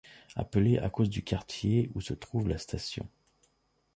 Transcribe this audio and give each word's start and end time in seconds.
Appelé 0.35 0.79
à 0.79 0.89
cause 0.89 1.11
du 1.11 1.21
quartier 1.23 1.91
où 1.93 2.01
se 2.01 2.15
trouve 2.15 2.47
la 2.49 2.57
station. 2.57 3.07